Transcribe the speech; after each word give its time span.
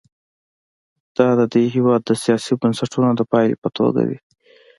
دا 1.17 1.27
د 1.39 1.41
دې 1.53 1.63
هېواد 1.75 2.01
د 2.05 2.11
سیاسي 2.23 2.53
بنسټونو 2.61 3.09
د 3.15 3.21
پایلې 3.31 3.55
په 3.63 3.69
توګه 3.77 4.01
دي. 4.09 4.17